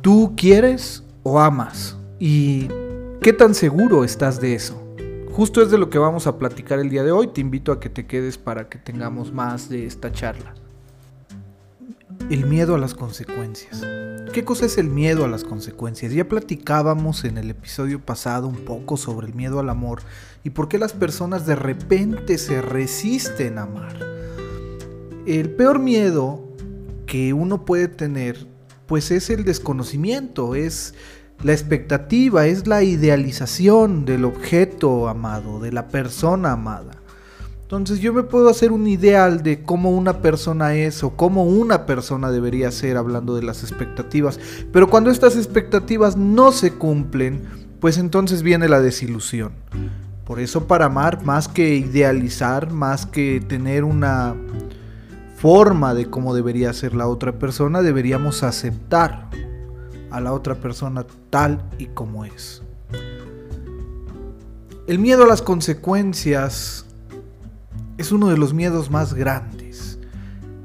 [0.00, 1.94] ¿Tú quieres o amas?
[2.18, 2.68] ¿Y
[3.20, 4.82] qué tan seguro estás de eso?
[5.30, 7.28] Justo es de lo que vamos a platicar el día de hoy.
[7.28, 10.54] Te invito a que te quedes para que tengamos más de esta charla.
[12.30, 13.82] El miedo a las consecuencias.
[14.32, 16.14] ¿Qué cosa es el miedo a las consecuencias?
[16.14, 20.00] Ya platicábamos en el episodio pasado un poco sobre el miedo al amor
[20.44, 23.98] y por qué las personas de repente se resisten a amar.
[25.26, 26.42] El peor miedo
[27.04, 28.49] que uno puede tener
[28.90, 30.94] pues es el desconocimiento, es
[31.44, 36.96] la expectativa, es la idealización del objeto amado, de la persona amada.
[37.62, 41.86] Entonces yo me puedo hacer un ideal de cómo una persona es o cómo una
[41.86, 44.40] persona debería ser hablando de las expectativas.
[44.72, 47.44] Pero cuando estas expectativas no se cumplen,
[47.78, 49.52] pues entonces viene la desilusión.
[50.24, 54.34] Por eso para amar, más que idealizar, más que tener una
[55.40, 59.30] forma de cómo debería ser la otra persona, deberíamos aceptar
[60.10, 62.62] a la otra persona tal y como es.
[64.86, 66.84] El miedo a las consecuencias
[67.96, 69.98] es uno de los miedos más grandes.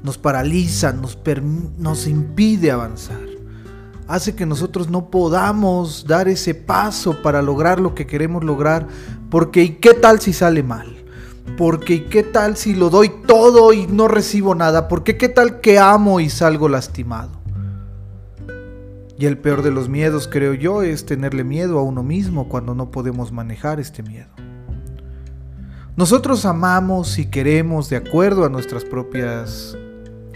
[0.02, 1.18] Nos paraliza, nos,
[1.78, 3.24] nos impide avanzar.
[4.08, 8.86] Hace que nosotros no podamos dar ese paso para lograr lo que queremos lograr.
[9.30, 10.95] Porque ¿y qué tal si sale mal?
[11.56, 14.88] Porque ¿y qué tal si lo doy todo y no recibo nada?
[14.88, 17.30] Porque ¿qué tal que amo y salgo lastimado?
[19.18, 22.74] Y el peor de los miedos, creo yo, es tenerle miedo a uno mismo cuando
[22.74, 24.28] no podemos manejar este miedo.
[25.96, 29.78] Nosotros amamos y queremos de acuerdo a nuestras propias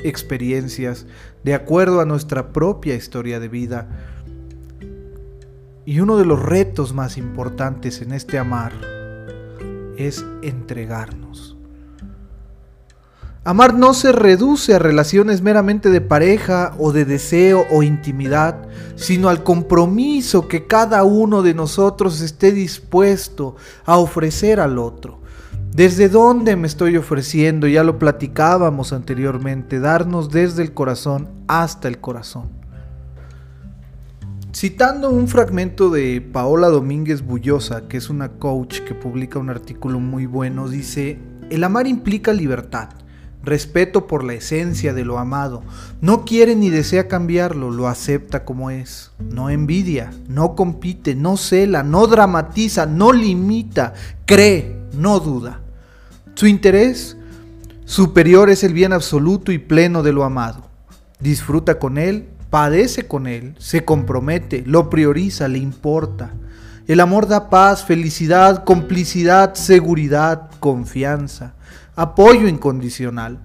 [0.02, 1.06] experiencias,
[1.44, 3.88] de acuerdo a nuestra propia historia de vida.
[5.84, 8.72] Y uno de los retos más importantes en este amar
[9.96, 11.56] es entregarnos.
[13.42, 19.30] Amar no se reduce a relaciones meramente de pareja o de deseo o intimidad, sino
[19.30, 23.56] al compromiso que cada uno de nosotros esté dispuesto
[23.86, 25.20] a ofrecer al otro.
[25.72, 27.66] ¿Desde dónde me estoy ofreciendo?
[27.66, 32.59] Ya lo platicábamos anteriormente, darnos desde el corazón hasta el corazón.
[34.52, 40.00] Citando un fragmento de Paola Domínguez Bullosa, que es una coach que publica un artículo
[40.00, 42.88] muy bueno, dice, el amar implica libertad,
[43.44, 45.62] respeto por la esencia de lo amado,
[46.00, 51.84] no quiere ni desea cambiarlo, lo acepta como es, no envidia, no compite, no cela,
[51.84, 53.94] no dramatiza, no limita,
[54.26, 55.60] cree, no duda.
[56.34, 57.16] Su interés
[57.84, 60.68] superior es el bien absoluto y pleno de lo amado.
[61.20, 66.32] Disfruta con él, padece con él, se compromete, lo prioriza, le importa.
[66.86, 71.54] El amor da paz, felicidad, complicidad, seguridad, confianza,
[71.94, 73.38] apoyo incondicional.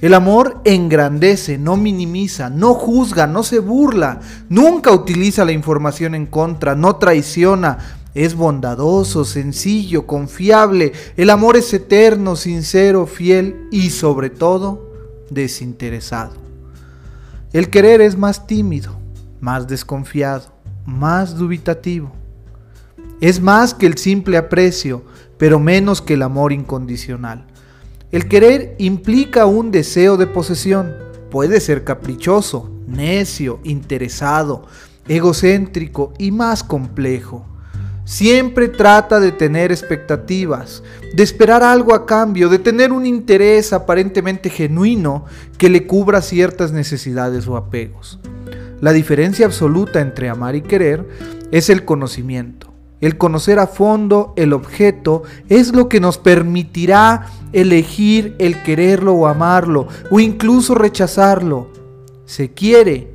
[0.00, 6.26] El amor engrandece, no minimiza, no juzga, no se burla, nunca utiliza la información en
[6.26, 7.78] contra, no traiciona,
[8.14, 10.92] es bondadoso, sencillo, confiable.
[11.16, 14.92] El amor es eterno, sincero, fiel y sobre todo
[15.30, 16.32] desinteresado.
[17.54, 18.98] El querer es más tímido,
[19.40, 20.52] más desconfiado,
[20.86, 22.10] más dubitativo.
[23.20, 25.04] Es más que el simple aprecio,
[25.38, 27.46] pero menos que el amor incondicional.
[28.10, 30.96] El querer implica un deseo de posesión.
[31.30, 34.66] Puede ser caprichoso, necio, interesado,
[35.06, 37.46] egocéntrico y más complejo.
[38.04, 40.82] Siempre trata de tener expectativas,
[41.14, 45.24] de esperar algo a cambio, de tener un interés aparentemente genuino
[45.56, 48.18] que le cubra ciertas necesidades o apegos.
[48.82, 51.08] La diferencia absoluta entre amar y querer
[51.50, 52.74] es el conocimiento.
[53.00, 59.26] El conocer a fondo el objeto es lo que nos permitirá elegir el quererlo o
[59.26, 61.70] amarlo o incluso rechazarlo.
[62.26, 63.13] Se quiere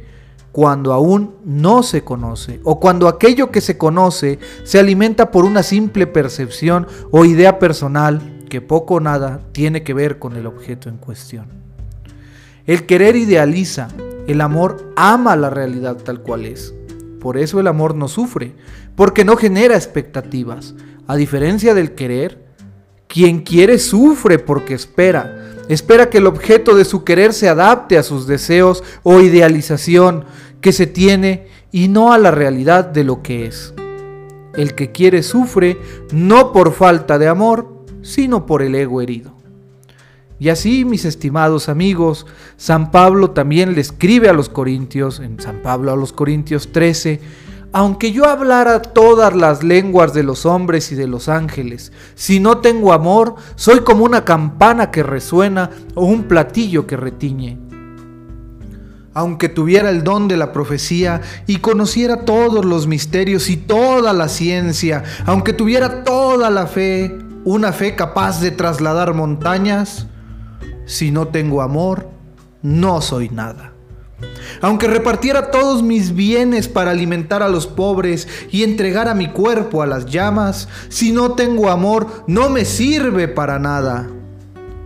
[0.59, 5.63] cuando aún no se conoce o cuando aquello que se conoce se alimenta por una
[5.63, 10.89] simple percepción o idea personal que poco o nada tiene que ver con el objeto
[10.89, 11.45] en cuestión.
[12.65, 13.87] El querer idealiza,
[14.27, 16.73] el amor ama la realidad tal cual es.
[17.21, 18.53] Por eso el amor no sufre,
[18.97, 20.75] porque no genera expectativas.
[21.07, 22.49] A diferencia del querer,
[23.07, 28.03] quien quiere sufre porque espera, Espera que el objeto de su querer se adapte a
[28.03, 30.25] sus deseos o idealización
[30.61, 33.73] que se tiene y no a la realidad de lo que es.
[34.55, 35.77] El que quiere sufre
[36.11, 39.33] no por falta de amor, sino por el ego herido.
[40.39, 42.25] Y así, mis estimados amigos,
[42.55, 47.19] San Pablo también le escribe a los Corintios, en San Pablo a los Corintios 13,
[47.71, 52.59] aunque yo hablara todas las lenguas de los hombres y de los ángeles, si no
[52.59, 57.68] tengo amor, soy como una campana que resuena o un platillo que retiñe.
[59.13, 64.29] Aunque tuviera el don de la profecía y conociera todos los misterios y toda la
[64.29, 70.07] ciencia, aunque tuviera toda la fe, una fe capaz de trasladar montañas,
[70.85, 72.09] si no tengo amor,
[72.61, 73.73] no soy nada.
[74.61, 79.87] Aunque repartiera todos mis bienes para alimentar a los pobres y entregara mi cuerpo a
[79.87, 84.07] las llamas, si no tengo amor, no me sirve para nada.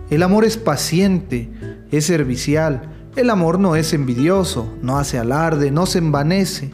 [0.09, 1.49] El amor es paciente,
[1.91, 6.71] es servicial, el amor no es envidioso, no hace alarde, no se envanece,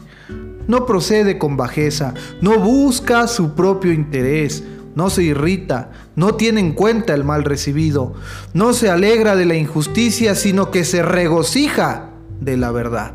[0.66, 4.64] no procede con bajeza, no busca su propio interés,
[4.94, 8.14] no se irrita, no tiene en cuenta el mal recibido,
[8.54, 12.10] no se alegra de la injusticia, sino que se regocija
[12.40, 13.14] de la verdad.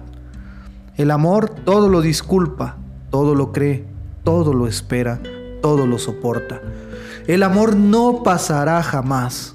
[0.96, 2.78] El amor todo lo disculpa,
[3.10, 3.86] todo lo cree,
[4.24, 5.20] todo lo espera,
[5.62, 6.62] todo lo soporta.
[7.28, 9.55] El amor no pasará jamás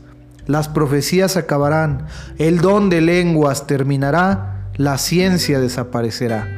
[0.50, 2.06] las profecías acabarán,
[2.38, 6.48] el don de lenguas terminará, la ciencia desaparecerá.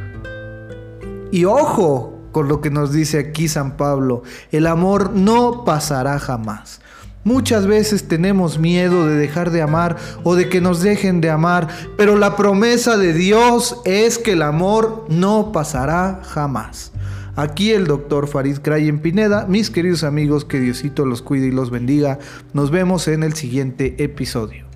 [1.31, 6.81] Y ojo con lo que nos dice aquí San Pablo, el amor no pasará jamás.
[7.25, 11.69] Muchas veces tenemos miedo de dejar de amar o de que nos dejen de amar,
[11.99, 16.93] pero la promesa de Dios es que el amor no pasará jamás.
[17.35, 19.47] Aquí el doctor Farid en Pineda.
[19.47, 22.19] Mis queridos amigos, que Diosito los cuide y los bendiga.
[22.53, 24.72] Nos vemos en el siguiente episodio.